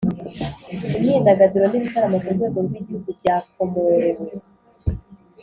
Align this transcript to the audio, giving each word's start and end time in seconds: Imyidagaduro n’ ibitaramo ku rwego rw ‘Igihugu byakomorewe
Imyidagaduro 0.97 1.65
n’ 1.67 1.73
ibitaramo 1.79 2.17
ku 2.23 2.29
rwego 2.35 2.57
rw 2.65 2.73
‘Igihugu 2.79 3.09
byakomorewe 3.19 4.27